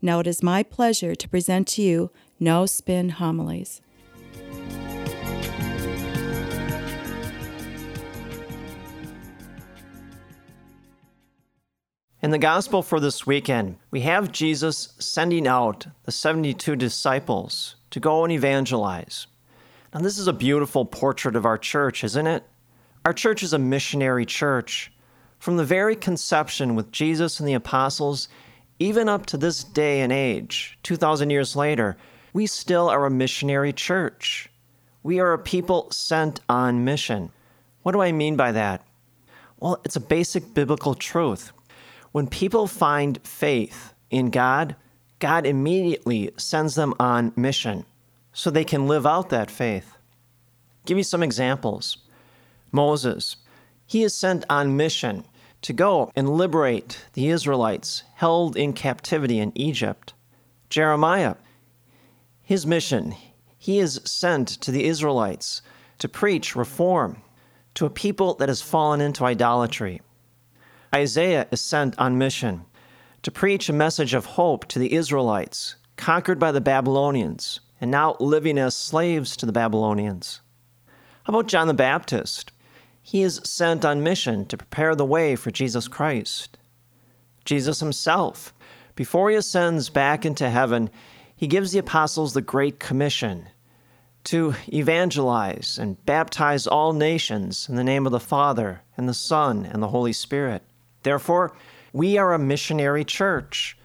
Now 0.00 0.20
it 0.20 0.26
is 0.26 0.42
my 0.42 0.62
pleasure 0.62 1.14
to 1.14 1.28
present 1.28 1.68
to 1.68 1.82
you 1.82 2.10
No 2.40 2.66
Spin 2.66 3.10
Homilies. 3.10 3.80
In 12.22 12.30
the 12.30 12.38
gospel 12.38 12.82
for 12.82 13.00
this 13.00 13.26
weekend, 13.26 13.78
we 13.90 14.02
have 14.02 14.30
Jesus 14.30 14.94
sending 15.00 15.48
out 15.48 15.88
the 16.04 16.12
72 16.12 16.76
disciples 16.76 17.74
to 17.90 17.98
go 17.98 18.22
and 18.22 18.32
evangelize. 18.32 19.26
Now, 19.92 20.00
this 20.02 20.18
is 20.18 20.28
a 20.28 20.32
beautiful 20.32 20.84
portrait 20.84 21.34
of 21.34 21.44
our 21.44 21.58
church, 21.58 22.04
isn't 22.04 22.26
it? 22.28 22.44
Our 23.04 23.12
church 23.12 23.42
is 23.42 23.52
a 23.52 23.58
missionary 23.58 24.24
church. 24.24 24.92
From 25.40 25.56
the 25.56 25.64
very 25.64 25.96
conception 25.96 26.76
with 26.76 26.92
Jesus 26.92 27.40
and 27.40 27.48
the 27.48 27.54
apostles, 27.54 28.28
even 28.78 29.08
up 29.08 29.26
to 29.26 29.36
this 29.36 29.62
day 29.64 30.00
and 30.00 30.12
age, 30.12 30.78
2,000 30.82 31.30
years 31.30 31.54
later, 31.54 31.96
we 32.32 32.46
still 32.46 32.88
are 32.88 33.06
a 33.06 33.10
missionary 33.10 33.72
church. 33.72 34.48
We 35.02 35.20
are 35.20 35.32
a 35.32 35.38
people 35.38 35.90
sent 35.90 36.40
on 36.48 36.84
mission. 36.84 37.30
What 37.82 37.92
do 37.92 38.00
I 38.00 38.12
mean 38.12 38.36
by 38.36 38.52
that? 38.52 38.84
Well, 39.58 39.80
it's 39.84 39.96
a 39.96 40.00
basic 40.00 40.54
biblical 40.54 40.94
truth. 40.94 41.52
When 42.12 42.26
people 42.26 42.66
find 42.66 43.20
faith 43.24 43.94
in 44.10 44.30
God, 44.30 44.76
God 45.18 45.46
immediately 45.46 46.30
sends 46.36 46.74
them 46.74 46.94
on 46.98 47.32
mission 47.36 47.84
so 48.32 48.50
they 48.50 48.64
can 48.64 48.88
live 48.88 49.06
out 49.06 49.28
that 49.30 49.50
faith. 49.50 49.96
Give 50.84 50.98
you 50.98 51.04
some 51.04 51.22
examples. 51.22 51.98
Moses, 52.72 53.36
he 53.86 54.02
is 54.02 54.14
sent 54.14 54.44
on 54.50 54.76
mission 54.76 55.24
to 55.62 55.72
go 55.72 56.10
and 56.14 56.28
liberate 56.28 57.06
the 57.14 57.28
Israelites 57.28 58.02
held 58.14 58.56
in 58.56 58.72
captivity 58.72 59.38
in 59.38 59.52
Egypt. 59.54 60.12
Jeremiah, 60.68 61.36
his 62.42 62.66
mission, 62.66 63.14
he 63.56 63.78
is 63.78 64.00
sent 64.04 64.48
to 64.48 64.70
the 64.70 64.84
Israelites 64.84 65.62
to 65.98 66.08
preach 66.08 66.56
reform 66.56 67.22
to 67.74 67.86
a 67.86 67.90
people 67.90 68.34
that 68.34 68.48
has 68.48 68.60
fallen 68.60 69.00
into 69.00 69.24
idolatry. 69.24 70.02
Isaiah 70.94 71.46
is 71.50 71.60
sent 71.60 71.98
on 71.98 72.18
mission 72.18 72.64
to 73.22 73.30
preach 73.30 73.68
a 73.68 73.72
message 73.72 74.14
of 74.14 74.26
hope 74.26 74.66
to 74.66 74.78
the 74.78 74.92
Israelites, 74.92 75.76
conquered 75.96 76.38
by 76.38 76.50
the 76.50 76.60
Babylonians, 76.60 77.60
and 77.80 77.90
now 77.90 78.16
living 78.18 78.58
as 78.58 78.74
slaves 78.74 79.36
to 79.36 79.46
the 79.46 79.52
Babylonians. 79.52 80.40
How 81.24 81.32
about 81.32 81.46
John 81.46 81.68
the 81.68 81.74
Baptist? 81.74 82.50
He 83.02 83.22
is 83.22 83.40
sent 83.44 83.84
on 83.84 84.02
mission 84.02 84.46
to 84.46 84.56
prepare 84.56 84.94
the 84.94 85.04
way 85.04 85.36
for 85.36 85.50
Jesus 85.50 85.88
Christ. 85.88 86.56
Jesus 87.44 87.80
himself, 87.80 88.54
before 88.94 89.30
he 89.30 89.36
ascends 89.36 89.88
back 89.88 90.24
into 90.24 90.48
heaven, 90.48 90.88
he 91.34 91.46
gives 91.48 91.72
the 91.72 91.80
apostles 91.80 92.32
the 92.32 92.40
Great 92.40 92.78
Commission 92.78 93.48
to 94.24 94.54
evangelize 94.72 95.78
and 95.78 96.04
baptize 96.06 96.66
all 96.66 96.92
nations 96.92 97.68
in 97.68 97.74
the 97.74 97.84
name 97.84 98.06
of 98.06 98.12
the 98.12 98.20
Father, 98.20 98.82
and 98.96 99.08
the 99.08 99.14
Son, 99.14 99.66
and 99.66 99.82
the 99.82 99.88
Holy 99.88 100.12
Spirit. 100.12 100.62
Therefore, 101.02 101.52
we 101.92 102.16
are 102.16 102.32
a 102.32 102.38
missionary 102.38 103.04
church. 103.04 103.76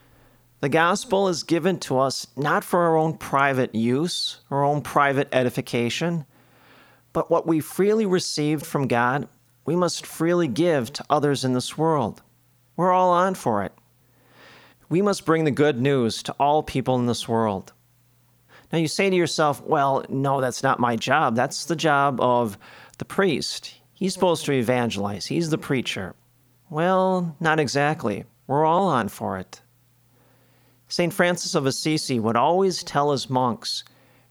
The 0.60 0.70
gospel 0.70 1.28
is 1.28 1.44
given 1.44 1.80
to 1.80 2.00
us 2.00 2.28
not 2.36 2.64
for 2.64 2.82
our 2.82 2.98
own 2.98 3.18
private 3.18 3.74
use, 3.74 4.42
our 4.52 4.64
own 4.64 4.82
private 4.82 5.28
edification, 5.32 6.26
but 7.14 7.32
what 7.32 7.48
we 7.48 7.60
freely 7.60 8.06
received 8.06 8.66
from 8.66 8.88
God, 8.88 9.28
we 9.66 9.76
must 9.76 10.06
freely 10.06 10.48
give 10.48 10.94
to 10.94 11.06
others 11.10 11.44
in 11.44 11.54
this 11.54 11.78
world. 11.78 12.22
We're 12.76 12.92
all 12.92 13.12
on 13.12 13.36
for 13.36 13.64
it. 13.64 13.74
We 14.90 15.02
must 15.02 15.26
bring 15.26 15.44
the 15.44 15.52
good 15.52 15.82
news 15.82 16.24
to 16.24 16.36
all 16.40 16.64
people 16.64 16.96
in 16.96 17.08
this 17.08 17.28
world. 17.28 17.74
Now, 18.72 18.80
you 18.80 18.88
say 18.88 19.10
to 19.10 19.16
yourself, 19.16 19.62
well, 19.64 20.06
no, 20.10 20.42
that's 20.42 20.64
not 20.64 20.80
my 20.80 20.96
job. 20.96 21.36
That's 21.36 21.66
the 21.66 21.76
job 21.76 22.20
of 22.22 22.58
the 22.98 23.06
priest. 23.06 23.76
He's 23.94 24.14
supposed 24.14 24.46
to 24.46 24.52
evangelize, 24.52 25.26
he's 25.26 25.50
the 25.50 25.58
preacher. 25.58 26.16
Well, 26.70 27.36
not 27.40 27.60
exactly. 27.60 28.26
We're 28.46 28.66
all 28.66 28.88
on 28.88 29.10
for 29.10 29.38
it. 29.38 29.62
St. 30.90 31.14
Francis 31.14 31.56
of 31.56 31.66
Assisi 31.66 32.20
would 32.20 32.38
always 32.38 32.84
tell 32.84 33.12
his 33.12 33.30
monks 33.30 33.84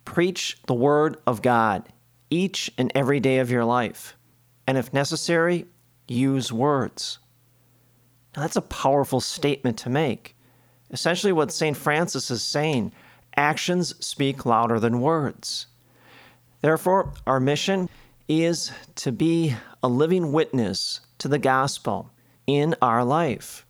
preach 0.04 0.58
the 0.66 0.74
Word 0.74 1.18
of 1.26 1.42
God 1.42 1.86
each 2.30 2.70
and 2.78 2.90
every 2.94 3.20
day 3.20 3.38
of 3.38 3.50
your 3.50 3.64
life. 3.64 4.16
And 4.66 4.76
if 4.76 4.92
necessary, 4.92 5.66
use 6.08 6.52
words. 6.52 7.18
Now, 8.34 8.42
that's 8.42 8.56
a 8.56 8.62
powerful 8.62 9.20
statement 9.20 9.78
to 9.78 9.90
make. 9.90 10.36
Essentially, 10.90 11.32
what 11.32 11.52
St. 11.52 11.76
Francis 11.76 12.30
is 12.30 12.42
saying 12.42 12.92
actions 13.36 13.94
speak 14.04 14.46
louder 14.46 14.78
than 14.80 15.00
words. 15.00 15.66
Therefore, 16.60 17.12
our 17.26 17.40
mission 17.40 17.88
is 18.28 18.72
to 18.96 19.12
be 19.12 19.54
a 19.82 19.88
living 19.88 20.32
witness 20.32 21.00
to 21.18 21.28
the 21.28 21.38
gospel 21.38 22.10
in 22.46 22.74
our 22.82 23.04
life. 23.04 23.64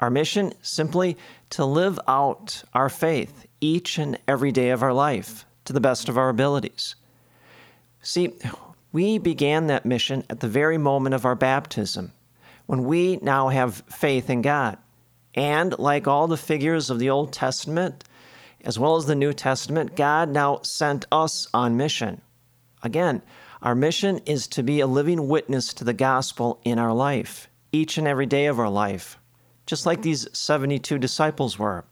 Our 0.00 0.10
mission 0.10 0.52
simply 0.62 1.16
to 1.50 1.64
live 1.64 1.98
out 2.06 2.62
our 2.74 2.88
faith 2.88 3.46
each 3.60 3.98
and 3.98 4.18
every 4.28 4.52
day 4.52 4.70
of 4.70 4.82
our 4.82 4.92
life 4.92 5.46
to 5.64 5.72
the 5.72 5.80
best 5.80 6.08
of 6.08 6.18
our 6.18 6.28
abilities. 6.28 6.94
See, 8.06 8.32
we 8.92 9.18
began 9.18 9.66
that 9.66 9.84
mission 9.84 10.22
at 10.30 10.38
the 10.38 10.46
very 10.46 10.78
moment 10.78 11.16
of 11.16 11.24
our 11.24 11.34
baptism, 11.34 12.12
when 12.66 12.84
we 12.84 13.16
now 13.16 13.48
have 13.48 13.82
faith 13.90 14.30
in 14.30 14.42
God. 14.42 14.78
And 15.34 15.76
like 15.76 16.06
all 16.06 16.28
the 16.28 16.36
figures 16.36 16.88
of 16.88 17.00
the 17.00 17.10
Old 17.10 17.32
Testament, 17.32 18.04
as 18.64 18.78
well 18.78 18.94
as 18.94 19.06
the 19.06 19.16
New 19.16 19.32
Testament, 19.32 19.96
God 19.96 20.28
now 20.28 20.60
sent 20.62 21.04
us 21.10 21.48
on 21.52 21.76
mission. 21.76 22.20
Again, 22.80 23.22
our 23.60 23.74
mission 23.74 24.18
is 24.18 24.46
to 24.48 24.62
be 24.62 24.78
a 24.78 24.86
living 24.86 25.26
witness 25.26 25.74
to 25.74 25.82
the 25.82 25.92
gospel 25.92 26.60
in 26.62 26.78
our 26.78 26.94
life 26.94 27.48
each 27.72 27.98
and 27.98 28.06
every 28.06 28.26
day 28.26 28.46
of 28.46 28.60
our 28.60 28.70
life, 28.70 29.18
just 29.66 29.84
like 29.84 30.02
these 30.02 30.28
72 30.32 30.96
disciples 30.98 31.58
were. 31.58 31.84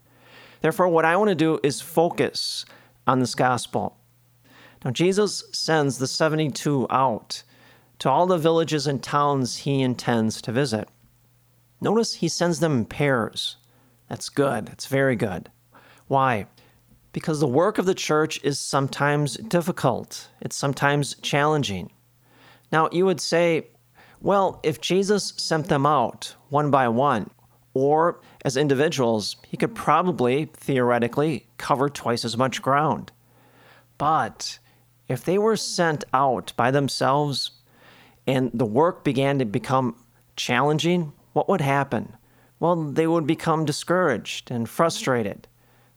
Therefore, 0.61 0.87
what 0.87 1.03
I 1.03 1.17
want 1.17 1.27
to 1.27 1.35
do 1.35 1.59
is 1.61 1.81
focus 1.81 2.63
on 3.05 3.19
this 3.19 3.35
gospel. 3.35 3.97
Now, 4.83 4.91
Jesus 4.91 5.43
sends 5.51 5.97
the 5.97 6.07
72 6.07 6.87
out 6.89 7.43
to 7.99 8.09
all 8.09 8.27
the 8.27 8.37
villages 8.37 8.87
and 8.87 9.01
towns 9.01 9.57
he 9.57 9.81
intends 9.81 10.41
to 10.41 10.51
visit. 10.51 10.89
Notice 11.81 12.15
he 12.15 12.27
sends 12.27 12.59
them 12.59 12.79
in 12.79 12.85
pairs. 12.85 13.57
That's 14.09 14.29
good. 14.29 14.67
That's 14.67 14.85
very 14.85 15.15
good. 15.15 15.49
Why? 16.07 16.47
Because 17.13 17.39
the 17.39 17.47
work 17.47 17.77
of 17.77 17.85
the 17.85 17.95
church 17.95 18.39
is 18.43 18.59
sometimes 18.59 19.37
difficult, 19.37 20.29
it's 20.41 20.55
sometimes 20.55 21.15
challenging. 21.21 21.91
Now, 22.71 22.89
you 22.91 23.05
would 23.05 23.21
say, 23.21 23.67
well, 24.21 24.59
if 24.63 24.81
Jesus 24.81 25.33
sent 25.37 25.67
them 25.67 25.85
out 25.85 26.35
one 26.49 26.71
by 26.71 26.87
one, 26.87 27.29
or 27.73 28.19
as 28.43 28.57
individuals, 28.57 29.35
he 29.47 29.57
could 29.57 29.75
probably, 29.75 30.45
theoretically, 30.53 31.47
cover 31.57 31.89
twice 31.89 32.25
as 32.25 32.37
much 32.37 32.61
ground. 32.61 33.11
But 33.97 34.59
if 35.07 35.23
they 35.23 35.37
were 35.37 35.55
sent 35.55 36.03
out 36.13 36.53
by 36.55 36.71
themselves 36.71 37.51
and 38.25 38.51
the 38.53 38.65
work 38.65 39.03
began 39.03 39.39
to 39.39 39.45
become 39.45 39.95
challenging, 40.35 41.13
what 41.33 41.47
would 41.47 41.61
happen? 41.61 42.15
Well, 42.59 42.75
they 42.75 43.05
would 43.05 43.27
become 43.27 43.65
discouraged 43.65 44.49
and 44.49 44.67
frustrated. 44.67 45.47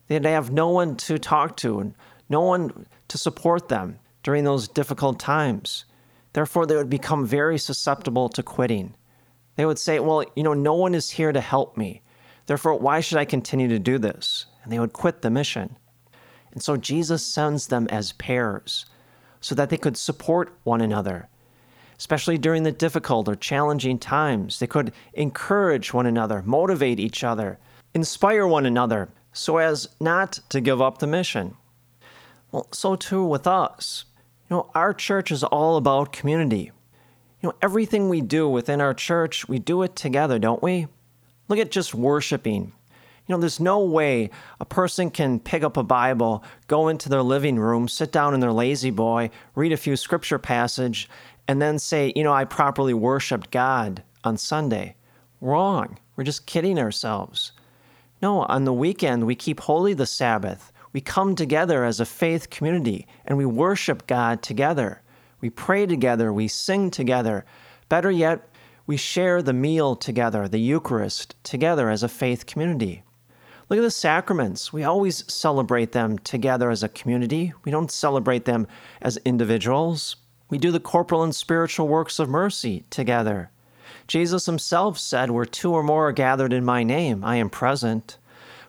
They'd 0.09 0.25
have 0.25 0.51
no 0.51 0.69
one 0.69 0.97
to 0.97 1.19
talk 1.19 1.57
to 1.59 1.81
and 1.81 1.95
no 2.29 2.41
one 2.41 2.87
to 3.09 3.19
support 3.19 3.69
them 3.69 3.99
during 4.23 4.45
those 4.45 4.69
difficult 4.69 5.19
times. 5.19 5.85
Therefore, 6.33 6.67
they 6.67 6.77
would 6.77 6.91
become 6.91 7.27
very 7.27 7.59
susceptible 7.59 8.29
to 8.31 8.43
quitting. 8.43 8.95
They 9.57 9.65
would 9.65 9.79
say, 9.79 9.99
Well, 9.99 10.25
you 10.37 10.43
know, 10.43 10.55
no 10.55 10.75
one 10.75 10.95
is 10.95 11.11
here 11.11 11.33
to 11.33 11.41
help 11.41 11.77
me. 11.77 12.03
Therefore, 12.47 12.75
why 12.75 13.01
should 13.01 13.19
I 13.19 13.25
continue 13.25 13.69
to 13.69 13.79
do 13.79 13.99
this? 13.99 14.47
And 14.63 14.73
they 14.73 14.79
would 14.79 14.93
quit 14.93 15.23
the 15.23 15.31
mission. 15.31 15.77
And 16.53 16.63
so 16.63 16.77
Jesus 16.77 17.25
sends 17.25 17.69
them 17.69 17.87
as 17.91 18.13
pairs 18.13 18.87
so 19.41 19.55
that 19.55 19.71
they 19.71 19.77
could 19.77 19.97
support 19.97 20.57
one 20.65 20.81
another, 20.81 21.29
especially 21.99 22.39
during 22.39 22.63
the 22.63 22.73
difficult 22.73 23.29
or 23.29 23.37
challenging 23.37 23.99
times. 23.99 24.59
They 24.59 24.67
could 24.67 24.93
encourage 25.15 25.93
one 25.93 26.07
another, 26.07 26.43
motivate 26.45 27.01
each 27.01 27.25
other, 27.25 27.59
inspire 27.95 28.47
one 28.47 28.67
another 28.67 29.09
so 29.33 29.59
as 29.59 29.89
not 30.01 30.41
to 30.49 30.61
give 30.61 30.81
up 30.81 30.99
the 30.99 31.07
mission. 31.07 31.57
Well, 32.51 32.67
so 32.73 32.97
too 32.97 33.25
with 33.25 33.47
us. 33.47 34.05
You 34.49 34.57
know, 34.57 34.71
our 34.75 34.95
church 34.95 35.31
is 35.31 35.45
all 35.45 35.77
about 35.77 36.13
community. 36.13 36.73
You 37.41 37.51
know, 37.51 37.55
everything 37.63 38.09
we 38.09 38.21
do 38.21 38.49
within 38.49 38.81
our 38.81 38.95
church, 38.95 39.49
we 39.49 39.59
do 39.59 39.83
it 39.83 39.95
together, 39.95 40.39
don't 40.39 40.63
we? 40.63 40.89
Look 41.49 41.59
at 41.59 41.71
just 41.71 41.95
worshiping. 41.95 42.73
You 43.29 43.35
know, 43.35 43.41
there's 43.41 43.61
no 43.61 43.81
way 43.81 44.31
a 44.59 44.65
person 44.65 45.11
can 45.11 45.39
pick 45.39 45.63
up 45.63 45.77
a 45.77 45.83
Bible, 45.83 46.43
go 46.67 46.89
into 46.89 47.11
their 47.11 47.23
living 47.23 47.59
room, 47.59 47.87
sit 47.87 48.11
down 48.11 48.33
in 48.33 48.41
their 48.41 48.53
La-Z-Boy, 48.53 49.29
read 49.55 49.71
a 49.71 49.77
few 49.77 49.97
scripture 49.97 50.39
passage, 50.39 51.11
and 51.47 51.61
then 51.61 51.79
say, 51.79 52.11
you 52.17 52.25
know, 52.25 52.33
I 52.33 52.47
properly 52.47 52.95
worshiped 52.95 53.51
God 53.51 54.03
on 54.25 54.39
Sunday. 54.39 54.97
Wrong. 55.43 55.99
We're 56.17 56.25
just 56.25 56.47
kidding 56.47 56.79
ourselves. 56.79 57.53
No, 58.23 58.41
on 58.45 58.65
the 58.65 58.73
weekend, 58.73 59.27
we 59.27 59.35
keep 59.35 59.61
holy 59.61 59.93
the 59.93 60.07
Sabbath. 60.07 60.73
We 60.95 61.03
come 61.03 61.37
together 61.37 61.85
as 61.85 62.01
a 62.01 62.07
faith 62.07 62.49
community 62.49 63.07
and 63.27 63.37
we 63.37 63.45
worship 63.45 64.07
God 64.07 64.43
together. 64.43 65.03
We 65.43 65.51
pray 65.51 65.85
together, 65.85 66.33
we 66.33 66.49
sing 66.49 66.91
together. 66.91 67.45
Better 67.91 68.11
yet, 68.11 68.49
we 68.87 68.97
share 68.97 69.43
the 69.43 69.53
meal 69.53 69.97
together, 69.97 70.49
the 70.49 70.59
Eucharist, 70.59 71.37
together 71.45 71.91
as 71.91 72.03
a 72.03 72.09
faith 72.09 72.47
community. 72.47 73.03
Look 73.69 73.79
at 73.79 73.83
the 73.83 73.91
sacraments. 73.91 74.73
We 74.73 74.85
always 74.85 75.31
celebrate 75.31 75.93
them 75.93 76.19
together 76.19 76.71
as 76.71 76.83
a 76.83 76.89
community. 76.89 77.53
We 77.65 77.73
don't 77.73 77.91
celebrate 77.91 78.47
them 78.47 78.67
as 79.03 79.19
individuals. 79.27 80.17
We 80.49 80.57
do 80.57 80.71
the 80.71 80.81
corporal 80.81 81.23
and 81.23 81.35
spiritual 81.35 81.87
works 81.87 82.19
of 82.19 82.31
mercy 82.31 82.85
together. 82.89 83.51
Jesus 84.07 84.47
himself 84.47 84.99
said, 84.99 85.31
Where 85.31 85.45
two 85.45 85.75
or 85.75 85.83
more 85.83 86.09
are 86.09 86.13
gathered 86.13 86.55
in 86.55 86.65
my 86.65 86.83
name, 86.83 87.23
I 87.23 87.37
am 87.37 87.51
present. 87.51 88.17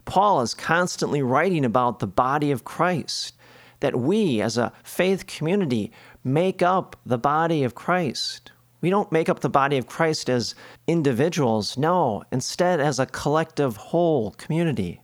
Paul 0.03 0.41
is 0.41 0.53
constantly 0.53 1.21
writing 1.21 1.63
about 1.63 1.99
the 1.99 2.07
body 2.07 2.51
of 2.51 2.65
Christ, 2.65 3.35
that 3.79 3.97
we 3.97 4.41
as 4.41 4.57
a 4.57 4.73
faith 4.83 5.27
community 5.27 5.93
make 6.25 6.61
up 6.61 6.97
the 7.05 7.17
body 7.17 7.63
of 7.63 7.73
Christ. 7.73 8.51
We 8.81 8.89
don't 8.89 9.11
make 9.11 9.27
up 9.29 9.41
the 9.41 9.49
body 9.49 9.77
of 9.77 9.87
Christ 9.87 10.29
as 10.29 10.55
individuals, 10.87 11.77
no, 11.77 12.23
instead 12.31 12.79
as 12.79 12.99
a 12.99 13.05
collective 13.05 13.75
whole 13.75 14.31
community. 14.31 15.01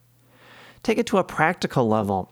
Take 0.83 0.97
it 0.97 1.07
to 1.07 1.17
a 1.17 1.23
practical 1.23 1.87
level. 1.87 2.31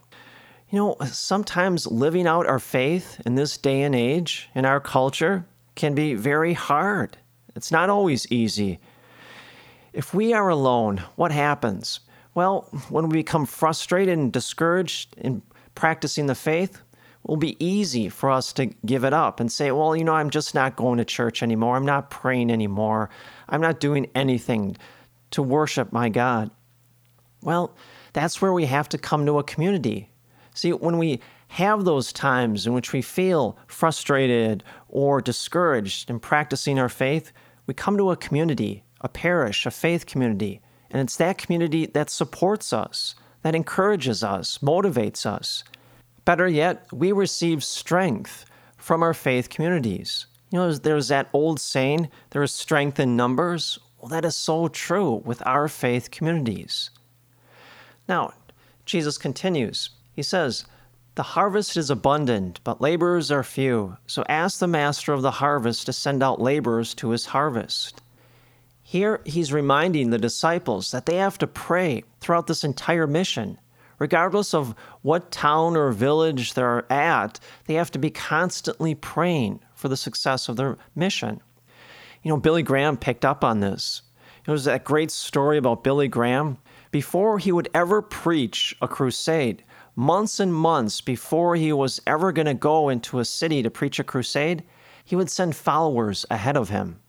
You 0.69 0.79
know, 0.79 0.97
sometimes 1.05 1.87
living 1.87 2.27
out 2.27 2.45
our 2.45 2.59
faith 2.59 3.21
in 3.25 3.35
this 3.35 3.57
day 3.57 3.81
and 3.81 3.93
age, 3.95 4.49
in 4.55 4.65
our 4.65 4.79
culture, 4.79 5.45
can 5.75 5.95
be 5.95 6.13
very 6.13 6.53
hard. 6.53 7.17
It's 7.55 7.71
not 7.71 7.89
always 7.89 8.31
easy. 8.31 8.79
If 9.91 10.13
we 10.13 10.33
are 10.33 10.49
alone, 10.49 11.03
what 11.15 11.31
happens? 11.31 11.99
Well, 12.35 12.69
when 12.89 13.09
we 13.09 13.17
become 13.17 13.45
frustrated 13.45 14.17
and 14.17 14.31
discouraged 14.31 15.15
in 15.17 15.41
practicing 15.75 16.27
the 16.27 16.35
faith, 16.35 16.81
will 17.23 17.37
be 17.37 17.63
easy 17.63 18.09
for 18.09 18.29
us 18.29 18.51
to 18.53 18.65
give 18.85 19.03
it 19.03 19.13
up 19.13 19.39
and 19.39 19.51
say, 19.51 19.71
well, 19.71 19.95
you 19.95 20.03
know, 20.03 20.13
I'm 20.13 20.29
just 20.29 20.53
not 20.53 20.75
going 20.75 20.97
to 20.97 21.05
church 21.05 21.41
anymore. 21.41 21.75
I'm 21.75 21.85
not 21.85 22.09
praying 22.09 22.51
anymore. 22.51 23.09
I'm 23.47 23.61
not 23.61 23.79
doing 23.79 24.09
anything 24.13 24.75
to 25.31 25.41
worship 25.41 25.91
my 25.91 26.09
God. 26.09 26.51
Well, 27.41 27.75
that's 28.13 28.41
where 28.41 28.53
we 28.53 28.65
have 28.65 28.89
to 28.89 28.97
come 28.97 29.25
to 29.25 29.39
a 29.39 29.43
community. 29.43 30.09
See, 30.53 30.71
when 30.71 30.97
we 30.97 31.21
have 31.47 31.85
those 31.85 32.11
times 32.11 32.67
in 32.67 32.73
which 32.73 32.93
we 32.93 33.01
feel 33.01 33.57
frustrated 33.67 34.63
or 34.87 35.21
discouraged 35.21 36.09
in 36.09 36.19
practicing 36.19 36.79
our 36.79 36.89
faith, 36.89 37.31
we 37.67 37.73
come 37.73 37.97
to 37.97 38.11
a 38.11 38.17
community, 38.17 38.83
a 39.01 39.09
parish, 39.09 39.65
a 39.65 39.71
faith 39.71 40.05
community. 40.05 40.61
And 40.91 41.01
it's 41.01 41.15
that 41.17 41.37
community 41.37 41.85
that 41.87 42.09
supports 42.09 42.73
us, 42.73 43.15
that 43.41 43.55
encourages 43.55 44.23
us, 44.23 44.59
motivates 44.59 45.25
us. 45.25 45.63
Better 46.25 46.47
yet, 46.47 46.85
we 46.91 47.11
receive 47.11 47.63
strength 47.63 48.45
from 48.77 49.03
our 49.03 49.13
faith 49.13 49.49
communities. 49.49 50.25
You 50.51 50.59
know, 50.59 50.73
there's 50.73 51.09
that 51.09 51.29
old 51.33 51.59
saying, 51.59 52.09
there 52.29 52.43
is 52.43 52.51
strength 52.51 52.99
in 52.99 53.15
numbers. 53.15 53.79
Well, 53.99 54.09
that 54.09 54.25
is 54.25 54.35
so 54.35 54.67
true 54.67 55.21
with 55.25 55.45
our 55.45 55.67
faith 55.67 56.11
communities. 56.11 56.91
Now, 58.07 58.33
Jesus 58.85 59.17
continues. 59.17 59.89
He 60.13 60.23
says, 60.23 60.65
The 61.15 61.23
harvest 61.23 61.75
is 61.75 61.89
abundant, 61.89 62.59
but 62.63 62.81
laborers 62.81 63.31
are 63.31 63.43
few. 63.43 63.97
So 64.07 64.23
ask 64.29 64.59
the 64.59 64.67
master 64.67 65.13
of 65.13 65.21
the 65.21 65.31
harvest 65.31 65.85
to 65.87 65.93
send 65.93 66.21
out 66.21 66.41
laborers 66.41 66.93
to 66.95 67.09
his 67.09 67.27
harvest. 67.27 68.01
Here, 68.81 69.21
he's 69.25 69.53
reminding 69.53 70.09
the 70.09 70.17
disciples 70.17 70.91
that 70.91 71.05
they 71.05 71.15
have 71.15 71.37
to 71.39 71.47
pray 71.47 72.03
throughout 72.19 72.47
this 72.47 72.63
entire 72.63 73.07
mission 73.07 73.57
regardless 74.03 74.53
of 74.53 74.75
what 75.01 75.31
town 75.31 75.77
or 75.77 75.89
village 75.93 76.55
they're 76.55 76.91
at, 76.91 77.39
they 77.67 77.75
have 77.75 77.89
to 77.89 77.97
be 77.97 78.09
constantly 78.09 78.93
praying 78.93 79.61
for 79.73 79.87
the 79.87 79.95
success 79.95 80.49
of 80.49 80.57
their 80.57 80.77
mission. 80.93 81.39
You 82.21 82.27
know, 82.27 82.35
Billy 82.35 82.63
Graham 82.63 82.97
picked 82.97 83.23
up 83.23 83.45
on 83.45 83.61
this. 83.61 84.01
It 84.45 84.51
was 84.51 84.65
that 84.65 84.83
great 84.83 85.09
story 85.09 85.57
about 85.57 85.85
Billy 85.85 86.09
Graham. 86.09 86.57
Before 86.91 87.39
he 87.39 87.53
would 87.53 87.69
ever 87.73 88.01
preach 88.01 88.75
a 88.81 88.89
crusade, 88.89 89.63
months 89.95 90.37
and 90.37 90.53
months 90.53 90.99
before 90.99 91.55
he 91.55 91.71
was 91.71 92.01
ever 92.05 92.33
going 92.33 92.47
to 92.47 92.53
go 92.53 92.89
into 92.89 93.19
a 93.19 93.25
city 93.25 93.63
to 93.63 93.71
preach 93.71 93.99
a 93.99 94.03
crusade, 94.03 94.65
he 95.05 95.15
would 95.15 95.29
send 95.29 95.55
followers 95.55 96.25
ahead 96.29 96.57
of 96.57 96.67
him. 96.67 96.99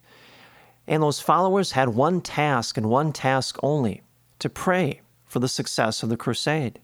And 0.86 1.02
those 1.02 1.18
followers 1.18 1.72
had 1.72 1.88
one 1.88 2.20
task 2.20 2.76
and 2.76 2.88
one 2.88 3.12
task 3.12 3.58
only 3.64 4.02
to 4.38 4.48
pray 4.48 5.00
for 5.24 5.40
the 5.40 5.48
success 5.48 6.04
of 6.04 6.08
the 6.08 6.16
crusade. 6.16 6.78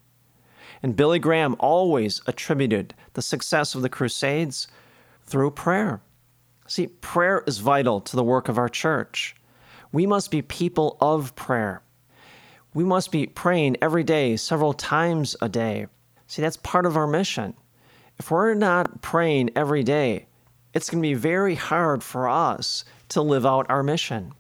And 0.82 0.96
Billy 0.96 1.18
Graham 1.18 1.56
always 1.58 2.22
attributed 2.26 2.94
the 3.12 3.22
success 3.22 3.74
of 3.74 3.82
the 3.82 3.88
Crusades 3.88 4.68
through 5.24 5.50
prayer. 5.52 6.00
See, 6.66 6.86
prayer 6.86 7.42
is 7.46 7.58
vital 7.58 8.00
to 8.00 8.16
the 8.16 8.24
work 8.24 8.48
of 8.48 8.56
our 8.56 8.68
church. 8.68 9.34
We 9.92 10.06
must 10.06 10.30
be 10.30 10.42
people 10.42 10.96
of 11.00 11.34
prayer. 11.34 11.82
We 12.72 12.84
must 12.84 13.10
be 13.10 13.26
praying 13.26 13.76
every 13.82 14.04
day, 14.04 14.36
several 14.36 14.72
times 14.72 15.36
a 15.42 15.48
day. 15.48 15.86
See, 16.28 16.40
that's 16.40 16.56
part 16.58 16.86
of 16.86 16.96
our 16.96 17.08
mission. 17.08 17.54
If 18.18 18.30
we're 18.30 18.54
not 18.54 19.02
praying 19.02 19.50
every 19.56 19.82
day, 19.82 20.26
it's 20.72 20.88
going 20.88 21.02
to 21.02 21.08
be 21.08 21.14
very 21.14 21.56
hard 21.56 22.04
for 22.04 22.28
us 22.28 22.84
to 23.08 23.22
live 23.22 23.44
out 23.44 23.66
our 23.68 23.82
mission. 23.82 24.32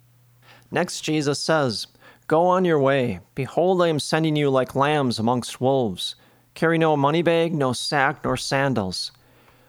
Next, 0.70 1.00
Jesus 1.00 1.40
says, 1.40 1.88
Go 2.28 2.46
on 2.46 2.64
your 2.64 2.78
way. 2.78 3.18
Behold, 3.34 3.82
I 3.82 3.88
am 3.88 3.98
sending 3.98 4.36
you 4.36 4.50
like 4.50 4.76
lambs 4.76 5.18
amongst 5.18 5.60
wolves. 5.60 6.14
Carry 6.60 6.76
no 6.76 6.94
money 6.94 7.22
bag, 7.22 7.54
no 7.54 7.72
sack, 7.72 8.22
nor 8.22 8.36
sandals. 8.36 9.12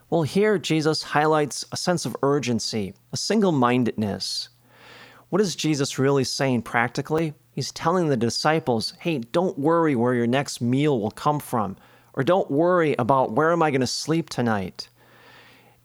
Well, 0.09 0.23
here 0.23 0.57
Jesus 0.57 1.01
highlights 1.01 1.63
a 1.71 1.77
sense 1.77 2.05
of 2.05 2.17
urgency, 2.21 2.93
a 3.13 3.15
single 3.15 3.53
mindedness. 3.53 4.49
What 5.29 5.41
is 5.41 5.55
Jesus 5.55 5.97
really 5.97 6.25
saying 6.25 6.63
practically? 6.63 7.33
He's 7.53 7.71
telling 7.71 8.09
the 8.09 8.17
disciples, 8.17 8.91
hey, 8.99 9.19
don't 9.19 9.57
worry 9.57 9.95
where 9.95 10.13
your 10.13 10.27
next 10.27 10.59
meal 10.59 10.99
will 10.99 11.11
come 11.11 11.39
from, 11.39 11.77
or 12.13 12.23
don't 12.25 12.51
worry 12.51 12.93
about 12.99 13.31
where 13.31 13.53
am 13.53 13.63
I 13.63 13.71
going 13.71 13.79
to 13.79 13.87
sleep 13.87 14.29
tonight. 14.29 14.89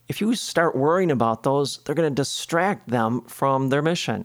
If 0.08 0.20
you 0.20 0.34
start 0.34 0.74
worrying 0.74 1.12
about 1.12 1.44
those, 1.44 1.78
they're 1.84 1.94
going 1.94 2.10
to 2.10 2.22
distract 2.22 2.88
them 2.88 3.20
from 3.28 3.68
their 3.68 3.80
mission. 3.80 4.24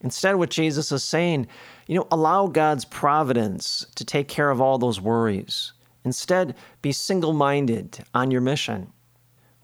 Instead, 0.00 0.36
what 0.36 0.50
Jesus 0.50 0.92
is 0.92 1.02
saying, 1.02 1.48
you 1.88 1.96
know, 1.96 2.06
allow 2.12 2.46
God's 2.46 2.84
providence 2.84 3.84
to 3.96 4.04
take 4.04 4.28
care 4.28 4.50
of 4.50 4.60
all 4.60 4.78
those 4.78 5.00
worries. 5.00 5.72
Instead, 6.04 6.54
be 6.82 6.92
single 6.92 7.32
minded 7.32 7.98
on 8.14 8.30
your 8.30 8.40
mission. 8.40 8.92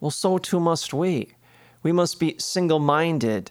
Well, 0.00 0.10
so 0.10 0.38
too 0.38 0.60
must 0.60 0.92
we. 0.92 1.32
We 1.82 1.92
must 1.92 2.20
be 2.20 2.36
single 2.38 2.78
minded, 2.78 3.50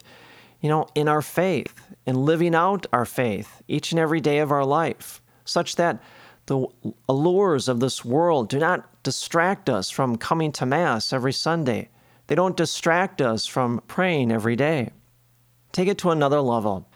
you 0.60 0.68
know, 0.68 0.86
in 0.94 1.08
our 1.08 1.22
faith 1.22 1.74
and 2.06 2.16
living 2.16 2.54
out 2.54 2.86
our 2.92 3.04
faith 3.04 3.62
each 3.66 3.92
and 3.92 3.98
every 3.98 4.20
day 4.20 4.38
of 4.38 4.52
our 4.52 4.64
life, 4.64 5.20
such 5.44 5.76
that 5.76 6.02
the 6.46 6.66
allures 7.08 7.68
of 7.68 7.80
this 7.80 8.04
world 8.04 8.48
do 8.48 8.58
not 8.58 9.02
distract 9.02 9.68
us 9.68 9.90
from 9.90 10.16
coming 10.16 10.52
to 10.52 10.66
Mass 10.66 11.12
every 11.12 11.32
Sunday. 11.32 11.88
They 12.28 12.34
don't 12.34 12.56
distract 12.56 13.20
us 13.20 13.46
from 13.46 13.82
praying 13.88 14.30
every 14.30 14.54
day. 14.54 14.90
Take 15.72 15.88
it 15.88 15.98
to 15.98 16.10
another 16.10 16.40
level. 16.40 16.88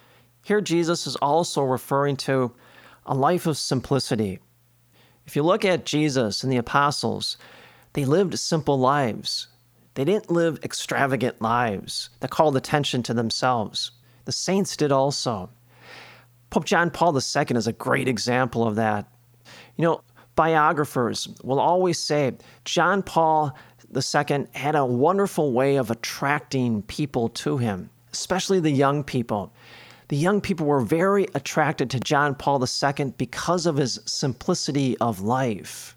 Here, 0.45 0.61
Jesus 0.61 1.07
is 1.07 1.17
also 1.17 1.63
referring 1.63 2.17
to 2.19 2.53
a 3.07 3.15
life 3.15 3.47
of 3.47 3.59
simplicity 3.59 4.39
if 5.31 5.37
you 5.37 5.45
look 5.45 5.65
at 5.65 5.87
Jesus 5.87 6.43
and 6.43 6.53
the 6.53 6.57
apostles, 6.57 7.37
they 7.93 8.05
lived 8.05 8.37
simple 8.37 8.81
lives. 8.81 9.47
They 9.95 10.05
didn't 10.05 10.29
live 10.29 10.59
extravagant 10.65 11.41
lives 11.41 12.11
that 12.19 12.33
called 12.33 12.57
attention 12.57 13.05
to 13.05 13.15
themselves. 13.15 13.93
The 14.25 14.33
saints 14.33 14.77
did 14.77 14.91
also. 14.91 15.49
Pope 16.51 16.65
John 16.65 16.91
Paul 16.91 17.15
II 17.15 17.57
is 17.57 17.69
a 17.69 17.73
great 17.73 18.09
example 18.09 18.67
of 18.67 18.75
that. 18.75 19.07
You 19.77 19.85
know, 19.85 20.01
biographers 20.35 21.29
will 21.45 21.61
always 21.61 22.01
say 22.01 22.33
John 22.65 23.01
Paul 23.01 23.57
II 23.95 24.47
had 24.53 24.75
a 24.75 24.85
wonderful 24.85 25.53
way 25.53 25.77
of 25.77 25.93
attracting 25.93 26.83
people 26.83 27.29
to 27.29 27.57
him, 27.57 27.89
especially 28.13 28.59
the 28.59 28.73
young 28.73 29.05
people. 29.05 29.53
The 30.11 30.17
young 30.17 30.41
people 30.41 30.67
were 30.67 30.81
very 30.81 31.29
attracted 31.37 31.89
to 31.91 32.01
John 32.01 32.35
Paul 32.35 32.61
II 32.61 33.15
because 33.17 33.65
of 33.65 33.77
his 33.77 34.01
simplicity 34.07 34.99
of 34.99 35.21
life. 35.21 35.97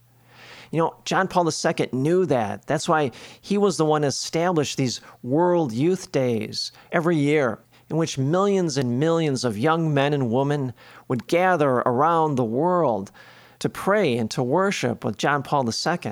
You 0.70 0.78
know, 0.82 0.96
John 1.04 1.28
Paul 1.28 1.50
II 1.50 1.88
knew 1.94 2.28
that. 2.28 2.68
That's 2.68 2.88
why 2.88 3.10
he 3.42 3.58
was 3.58 3.78
the 3.78 3.86
one 3.86 4.04
who 4.04 4.08
established 4.10 4.78
these 4.78 5.02
World 5.24 5.72
Youth 5.72 6.12
Days 6.12 6.72
every 6.92 7.18
year, 7.18 7.58
in 7.90 7.98
which 7.98 8.20
millions 8.20 8.78
and 8.78 9.00
millions 9.00 9.44
of 9.44 9.58
young 9.58 9.92
men 9.92 10.14
and 10.14 10.30
women 10.30 10.76
would 11.08 11.26
gather 11.26 11.78
around 11.78 12.36
the 12.36 12.44
world 12.44 13.12
to 13.58 13.68
pray 13.68 14.16
and 14.16 14.30
to 14.30 14.44
worship 14.44 15.04
with 15.04 15.18
John 15.18 15.42
Paul 15.42 15.68
II. 15.68 16.12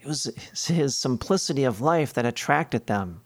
It 0.00 0.06
was 0.06 0.32
his 0.66 0.96
simplicity 0.96 1.64
of 1.64 1.82
life 1.82 2.14
that 2.14 2.24
attracted 2.24 2.86
them. 2.86 3.20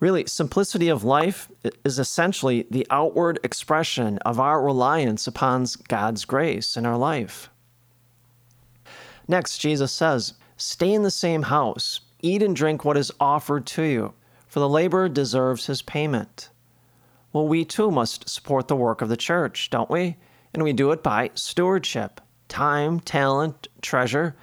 Really, 0.00 0.26
simplicity 0.26 0.88
of 0.88 1.02
life 1.02 1.50
is 1.84 1.98
essentially 1.98 2.66
the 2.70 2.86
outward 2.88 3.40
expression 3.42 4.18
of 4.18 4.38
our 4.38 4.62
reliance 4.62 5.26
upon 5.26 5.66
God's 5.88 6.24
grace 6.24 6.76
in 6.76 6.86
our 6.86 6.96
life. 6.96 7.50
Next, 9.26 9.58
Jesus 9.58 9.90
says, 9.90 10.34
Stay 10.56 10.92
in 10.92 11.02
the 11.02 11.10
same 11.10 11.42
house, 11.42 12.00
eat 12.22 12.42
and 12.42 12.54
drink 12.54 12.84
what 12.84 12.96
is 12.96 13.12
offered 13.20 13.66
to 13.66 13.82
you, 13.82 14.14
for 14.46 14.60
the 14.60 14.68
laborer 14.68 15.08
deserves 15.08 15.66
his 15.66 15.82
payment. 15.82 16.48
Well, 17.32 17.48
we 17.48 17.64
too 17.64 17.90
must 17.90 18.28
support 18.28 18.68
the 18.68 18.76
work 18.76 19.02
of 19.02 19.08
the 19.08 19.16
church, 19.16 19.68
don't 19.70 19.90
we? 19.90 20.16
And 20.54 20.62
we 20.62 20.72
do 20.72 20.92
it 20.92 21.02
by 21.02 21.30
stewardship 21.34 22.20
time, 22.48 22.98
talent, 23.00 23.68
treasure. 23.82 24.34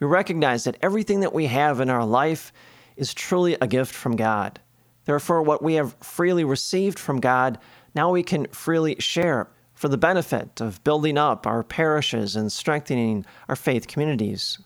We 0.00 0.06
recognize 0.08 0.64
that 0.64 0.78
everything 0.82 1.20
that 1.20 1.32
we 1.32 1.46
have 1.46 1.80
in 1.80 1.88
our 1.88 2.04
life 2.04 2.52
is 2.96 3.14
truly 3.14 3.56
a 3.60 3.68
gift 3.68 3.94
from 3.94 4.16
God. 4.16 4.58
Therefore, 5.04 5.42
what 5.42 5.62
we 5.62 5.74
have 5.74 5.96
freely 6.00 6.44
received 6.44 6.98
from 6.98 7.20
God, 7.20 7.58
now 7.94 8.10
we 8.10 8.22
can 8.22 8.46
freely 8.48 8.96
share 8.98 9.48
for 9.74 9.88
the 9.88 9.98
benefit 9.98 10.60
of 10.60 10.82
building 10.84 11.18
up 11.18 11.46
our 11.46 11.64
parishes 11.64 12.36
and 12.36 12.52
strengthening 12.52 13.26
our 13.48 13.56
faith 13.56 13.88
communities. 13.88 14.58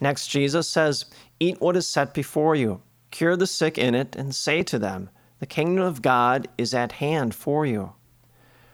Next, 0.00 0.28
Jesus 0.28 0.68
says, 0.68 1.06
Eat 1.38 1.60
what 1.60 1.76
is 1.76 1.86
set 1.86 2.12
before 2.12 2.54
you, 2.54 2.82
cure 3.10 3.36
the 3.36 3.46
sick 3.46 3.78
in 3.78 3.94
it, 3.94 4.14
and 4.16 4.34
say 4.34 4.62
to 4.64 4.78
them, 4.78 5.08
The 5.38 5.46
kingdom 5.46 5.84
of 5.84 6.02
God 6.02 6.48
is 6.58 6.74
at 6.74 6.92
hand 6.92 7.34
for 7.34 7.64
you. 7.64 7.94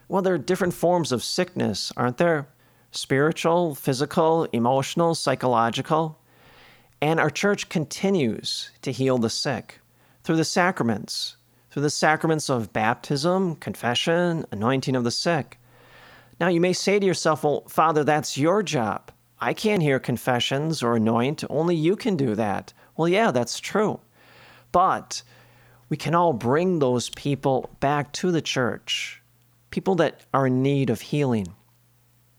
Well, 0.09 0.23
there 0.23 0.35
are 0.35 0.39
different 0.39 0.75
forms 0.75 1.13
of 1.13 1.23
sickness, 1.23 1.93
aren't 1.97 2.19
there? 2.19 2.49
Spiritual, 2.91 3.75
physical, 3.75 4.45
emotional, 4.53 5.15
psychological. 5.15 6.19
And 7.01 7.21
our 7.21 7.31
church 7.31 7.69
continues 7.69 8.71
to 8.83 8.91
heal 8.91 9.19
the 9.19 9.31
sick 9.31 9.81
through 10.27 10.37
the 10.37 10.45
sacraments, 10.45 11.37
through 11.71 11.83
the 11.83 11.89
sacraments 11.89 12.51
of 12.51 12.73
baptism, 12.73 13.55
confession, 13.55 14.45
anointing 14.51 14.97
of 14.97 15.05
the 15.05 15.11
sick. 15.13 15.57
Now, 16.41 16.49
you 16.49 16.61
may 16.61 16.73
say 16.73 16.99
to 16.99 17.07
yourself, 17.07 17.45
Well, 17.45 17.63
Father, 17.69 18.03
that's 18.03 18.37
your 18.37 18.65
job. 18.65 19.13
I 19.41 19.55
can't 19.55 19.85
hear 19.85 20.01
confessions 20.01 20.83
or 20.83 20.97
anoint. 20.97 21.45
Only 21.49 21.77
you 21.77 21.95
can 21.95 22.17
do 22.17 22.35
that. 22.35 22.73
Well, 22.97 23.09
yeah, 23.09 23.31
that's 23.31 23.61
true. 23.61 24.01
But 24.73 25.23
we 25.89 25.97
can 25.97 26.17
all 26.17 26.33
bring 26.33 26.81
those 26.81 27.09
people 27.11 27.71
back 27.79 28.11
to 28.15 28.33
the 28.33 28.43
church, 28.43 29.23
people 29.71 29.95
that 29.95 30.23
are 30.35 30.49
in 30.49 30.61
need 30.61 30.91
of 30.91 31.03
healing. 31.03 31.55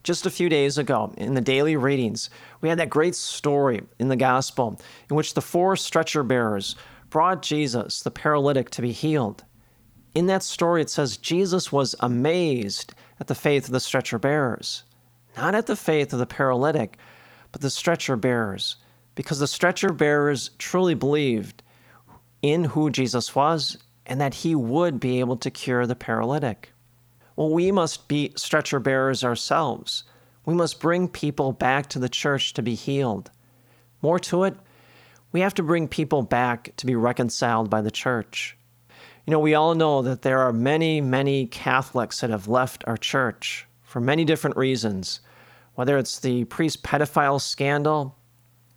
Just 0.04 0.26
a 0.26 0.30
few 0.30 0.50
days 0.50 0.78
ago, 0.78 1.14
in 1.16 1.36
the 1.36 1.42
daily 1.42 1.78
readings, 1.78 2.30
we 2.60 2.68
had 2.68 2.80
that 2.80 2.90
great 2.90 3.16
story 3.16 3.82
in 3.98 4.10
the 4.10 4.18
gospel 4.18 4.78
in 5.10 5.16
which 5.16 5.36
the 5.36 5.42
four 5.42 5.78
stretcher 5.78 6.24
bearers 6.24 6.76
brought 7.10 7.42
Jesus, 7.42 8.02
the 8.02 8.12
paralytic, 8.12 8.70
to 8.72 8.82
be 8.82 8.92
healed. 8.92 9.44
In 10.14 10.26
that 10.28 10.44
story, 10.44 10.82
it 10.82 10.90
says 10.90 11.18
Jesus 11.18 11.72
was 11.72 11.96
amazed 12.00 12.94
at 13.20 13.28
the 13.28 13.36
faith 13.36 13.66
of 13.66 13.72
the 13.72 13.80
stretcher 13.80 14.20
bearers, 14.20 14.84
not 15.36 15.56
at 15.56 15.68
the 15.68 15.76
faith 15.76 16.14
of 16.14 16.20
the 16.20 16.26
paralytic, 16.26 16.98
but 17.52 17.62
the 17.62 17.70
stretcher 17.70 18.16
bearers, 18.16 18.78
because 19.16 19.40
the 19.40 19.48
stretcher 19.48 19.94
bearers 19.94 20.52
truly 20.58 20.94
believed 20.94 21.64
in 22.42 22.64
who 22.64 22.90
Jesus 22.90 23.36
was 23.36 23.78
and 24.06 24.22
that 24.22 24.34
he 24.34 24.56
would 24.56 25.00
be 25.00 25.20
able 25.20 25.38
to 25.38 25.52
cure 25.52 25.86
the 25.86 25.96
paralytic. 25.96 26.72
Well, 27.36 27.50
we 27.50 27.72
must 27.72 28.08
be 28.08 28.34
stretcher 28.36 28.80
bearers 28.80 29.24
ourselves. 29.24 30.04
We 30.46 30.54
must 30.54 30.80
bring 30.80 31.08
people 31.08 31.52
back 31.52 31.88
to 31.90 32.00
the 32.00 32.10
church 32.10 32.54
to 32.54 32.64
be 32.64 32.74
healed. 32.74 33.30
More 34.02 34.20
to 34.20 34.46
it, 34.46 34.56
we 35.38 35.42
have 35.42 35.54
to 35.54 35.62
bring 35.62 35.88
people 35.88 36.24
back 36.24 36.76
to 36.78 36.88
be 36.88 36.96
reconciled 36.96 37.70
by 37.70 37.80
the 37.80 37.92
church. 37.92 38.58
You 39.28 39.30
know, 39.30 39.40
we 39.40 39.54
all 39.54 39.76
know 39.76 40.02
that 40.02 40.24
there 40.24 40.40
are 40.40 40.52
many, 40.52 41.00
many 41.00 41.46
Catholics 41.46 42.22
that 42.22 42.32
have 42.32 42.48
left 42.48 42.84
our 42.88 42.98
church 42.98 43.68
for 43.84 44.02
many 44.02 44.26
different 44.26 44.58
reasons, 44.58 45.20
whether 45.76 45.96
it's 46.00 46.18
the 46.18 46.46
priest 46.46 46.82
pedophile 46.82 47.40
scandal, 47.40 48.16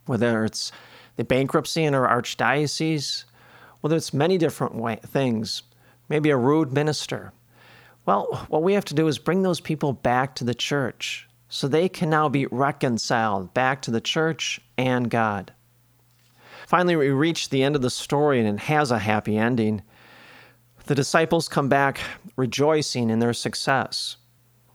whether 0.05 0.45
it's 0.45 0.71
the 1.15 1.23
bankruptcy 1.23 1.83
in 1.83 1.95
our 1.95 2.07
archdiocese, 2.07 3.23
whether 3.79 3.95
it's 3.95 4.13
many 4.13 4.37
different 4.37 4.75
way, 4.75 4.99
things, 5.03 5.63
maybe 6.09 6.29
a 6.29 6.37
rude 6.37 6.71
minister. 6.71 7.33
Well, 8.05 8.45
what 8.49 8.61
we 8.61 8.73
have 8.73 8.85
to 8.85 8.93
do 8.93 9.07
is 9.07 9.17
bring 9.17 9.41
those 9.41 9.61
people 9.61 9.93
back 9.93 10.35
to 10.35 10.43
the 10.43 10.53
church 10.53 11.27
so 11.49 11.67
they 11.67 11.89
can 11.89 12.11
now 12.11 12.29
be 12.29 12.45
reconciled 12.45 13.51
back 13.55 13.81
to 13.81 13.89
the 13.89 13.99
church 13.99 14.61
and 14.77 15.09
God. 15.09 15.53
Finally, 16.71 16.95
we 16.95 17.09
reach 17.09 17.49
the 17.49 17.63
end 17.63 17.75
of 17.75 17.81
the 17.81 17.89
story 17.89 18.39
and 18.39 18.47
it 18.47 18.61
has 18.61 18.91
a 18.91 18.99
happy 18.99 19.37
ending. 19.37 19.81
The 20.85 20.95
disciples 20.95 21.49
come 21.49 21.67
back 21.67 21.99
rejoicing 22.37 23.09
in 23.09 23.19
their 23.19 23.33
success. 23.33 24.15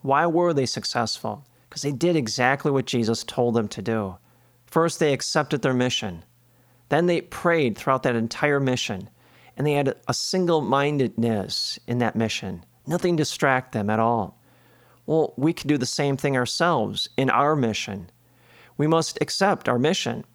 Why 0.02 0.26
were 0.26 0.52
they 0.52 0.66
successful? 0.66 1.46
Because 1.66 1.80
they 1.80 1.92
did 1.92 2.14
exactly 2.14 2.70
what 2.70 2.84
Jesus 2.84 3.24
told 3.24 3.54
them 3.54 3.66
to 3.68 3.80
do. 3.80 4.18
First, 4.66 4.98
they 4.98 5.14
accepted 5.14 5.62
their 5.62 5.72
mission. 5.72 6.22
Then 6.90 7.06
they 7.06 7.22
prayed 7.22 7.78
throughout 7.78 8.02
that 8.02 8.14
entire 8.14 8.60
mission, 8.60 9.08
and 9.56 9.66
they 9.66 9.72
had 9.72 9.94
a 10.06 10.12
single 10.12 10.60
mindedness 10.60 11.78
in 11.86 11.96
that 12.00 12.14
mission. 12.14 12.62
Nothing 12.86 13.16
distract 13.16 13.72
them 13.72 13.88
at 13.88 14.00
all. 14.00 14.38
Well, 15.06 15.32
we 15.38 15.54
can 15.54 15.66
do 15.66 15.78
the 15.78 15.86
same 15.86 16.18
thing 16.18 16.36
ourselves 16.36 17.08
in 17.16 17.30
our 17.30 17.56
mission. 17.56 18.10
We 18.76 18.86
must 18.86 19.16
accept 19.22 19.66
our 19.66 19.78
mission 19.78 20.26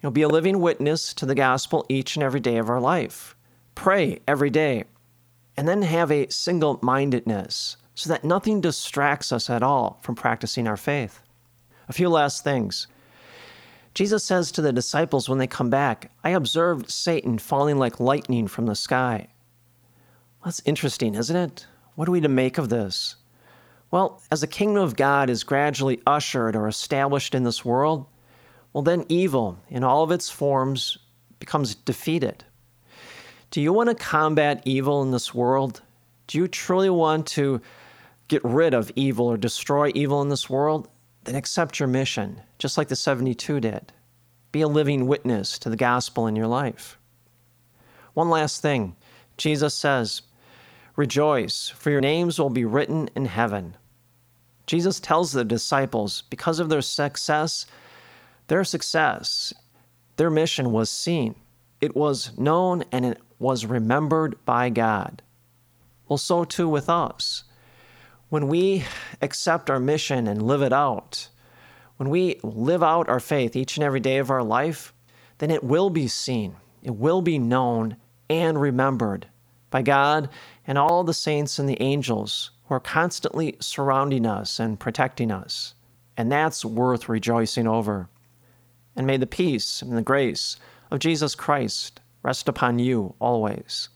you 0.00 0.06
know, 0.06 0.10
be 0.12 0.22
a 0.22 0.28
living 0.28 0.60
witness 0.60 1.12
to 1.14 1.26
the 1.26 1.34
gospel 1.34 1.84
each 1.88 2.14
and 2.14 2.22
every 2.22 2.40
day 2.40 2.58
of 2.58 2.70
our 2.70 2.80
life. 2.80 3.34
Pray 3.74 4.20
every 4.28 4.50
day. 4.50 4.84
And 5.56 5.66
then 5.66 5.82
have 5.82 6.12
a 6.12 6.30
single 6.30 6.78
mindedness 6.82 7.76
so 7.96 8.08
that 8.10 8.22
nothing 8.22 8.60
distracts 8.60 9.32
us 9.32 9.50
at 9.50 9.62
all 9.62 9.98
from 10.02 10.14
practicing 10.14 10.68
our 10.68 10.76
faith. 10.76 11.20
A 11.88 11.92
few 11.92 12.08
last 12.08 12.44
things. 12.44 12.86
Jesus 13.92 14.22
says 14.22 14.52
to 14.52 14.62
the 14.62 14.72
disciples 14.72 15.28
when 15.28 15.38
they 15.38 15.48
come 15.48 15.68
back, 15.68 16.12
I 16.22 16.30
observed 16.30 16.92
Satan 16.92 17.38
falling 17.38 17.76
like 17.76 17.98
lightning 17.98 18.46
from 18.46 18.66
the 18.66 18.76
sky. 18.76 19.26
That's 20.44 20.62
interesting, 20.64 21.16
isn't 21.16 21.34
it? 21.34 21.66
What 21.96 22.06
are 22.06 22.12
we 22.12 22.20
to 22.20 22.28
make 22.28 22.58
of 22.58 22.68
this? 22.68 23.16
Well, 23.90 24.22
as 24.30 24.42
the 24.42 24.46
kingdom 24.46 24.84
of 24.84 24.94
God 24.94 25.28
is 25.28 25.42
gradually 25.42 26.00
ushered 26.06 26.54
or 26.54 26.68
established 26.68 27.34
in 27.34 27.42
this 27.42 27.64
world, 27.64 28.06
well, 28.72 28.82
then 28.82 29.06
evil 29.08 29.58
in 29.68 29.84
all 29.84 30.02
of 30.02 30.10
its 30.10 30.30
forms 30.30 30.98
becomes 31.38 31.74
defeated. 31.74 32.44
Do 33.50 33.60
you 33.60 33.72
want 33.72 33.88
to 33.88 33.94
combat 33.94 34.62
evil 34.64 35.02
in 35.02 35.10
this 35.10 35.34
world? 35.34 35.80
Do 36.26 36.38
you 36.38 36.48
truly 36.48 36.90
want 36.90 37.26
to 37.28 37.60
get 38.28 38.44
rid 38.44 38.74
of 38.74 38.92
evil 38.94 39.26
or 39.26 39.36
destroy 39.38 39.90
evil 39.94 40.20
in 40.20 40.28
this 40.28 40.50
world? 40.50 40.88
Then 41.24 41.34
accept 41.34 41.80
your 41.80 41.88
mission, 41.88 42.42
just 42.58 42.76
like 42.76 42.88
the 42.88 42.96
72 42.96 43.60
did. 43.60 43.92
Be 44.52 44.60
a 44.60 44.68
living 44.68 45.06
witness 45.06 45.58
to 45.60 45.70
the 45.70 45.76
gospel 45.76 46.26
in 46.26 46.36
your 46.36 46.46
life. 46.46 46.98
One 48.14 48.30
last 48.30 48.60
thing 48.60 48.96
Jesus 49.36 49.74
says, 49.74 50.22
Rejoice, 50.96 51.68
for 51.68 51.90
your 51.90 52.00
names 52.00 52.38
will 52.38 52.50
be 52.50 52.64
written 52.64 53.08
in 53.14 53.26
heaven. 53.26 53.76
Jesus 54.66 55.00
tells 55.00 55.32
the 55.32 55.44
disciples, 55.44 56.22
because 56.28 56.58
of 56.58 56.68
their 56.68 56.82
success, 56.82 57.66
their 58.48 58.64
success, 58.64 59.54
their 60.16 60.30
mission 60.30 60.72
was 60.72 60.90
seen, 60.90 61.34
it 61.80 61.94
was 61.94 62.36
known, 62.36 62.82
and 62.90 63.04
it 63.04 63.20
was 63.38 63.64
remembered 63.64 64.36
by 64.44 64.68
God. 64.68 65.22
Well, 66.08 66.18
so 66.18 66.44
too 66.44 66.68
with 66.68 66.88
us. 66.88 67.44
When 68.30 68.48
we 68.48 68.84
accept 69.22 69.70
our 69.70 69.78
mission 69.78 70.26
and 70.26 70.42
live 70.42 70.62
it 70.62 70.72
out, 70.72 71.28
when 71.98 72.10
we 72.10 72.40
live 72.42 72.82
out 72.82 73.08
our 73.08 73.20
faith 73.20 73.54
each 73.54 73.76
and 73.76 73.84
every 73.84 74.00
day 74.00 74.18
of 74.18 74.30
our 74.30 74.42
life, 74.42 74.92
then 75.38 75.50
it 75.50 75.62
will 75.62 75.90
be 75.90 76.08
seen, 76.08 76.56
it 76.82 76.96
will 76.96 77.22
be 77.22 77.38
known 77.38 77.96
and 78.28 78.60
remembered 78.60 79.26
by 79.70 79.82
God 79.82 80.28
and 80.66 80.78
all 80.78 81.04
the 81.04 81.14
saints 81.14 81.58
and 81.58 81.68
the 81.68 81.80
angels 81.80 82.50
who 82.66 82.74
are 82.74 82.80
constantly 82.80 83.56
surrounding 83.60 84.26
us 84.26 84.58
and 84.58 84.80
protecting 84.80 85.30
us. 85.30 85.74
And 86.16 86.32
that's 86.32 86.64
worth 86.64 87.08
rejoicing 87.08 87.66
over 87.66 88.08
and 88.98 89.06
may 89.06 89.16
the 89.16 89.26
peace 89.26 89.80
and 89.80 89.96
the 89.96 90.02
grace 90.02 90.56
of 90.90 90.98
Jesus 90.98 91.36
Christ 91.36 92.00
rest 92.24 92.48
upon 92.48 92.80
you 92.80 93.14
always. 93.20 93.88